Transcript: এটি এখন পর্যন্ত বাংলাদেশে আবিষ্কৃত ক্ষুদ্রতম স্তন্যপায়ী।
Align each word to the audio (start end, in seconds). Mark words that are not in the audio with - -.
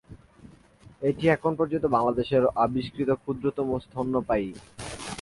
এটি 1.09 1.23
এখন 1.35 1.51
পর্যন্ত 1.59 1.85
বাংলাদেশে 1.95 2.35
আবিষ্কৃত 2.65 3.09
ক্ষুদ্রতম 3.21 3.67
স্তন্যপায়ী। 3.85 4.49